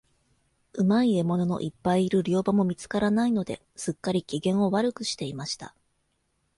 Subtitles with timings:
[0.73, 5.75] うまい獲物のいっぱいいる猟場も見つからないので、すっかり、機嫌を悪くしていました。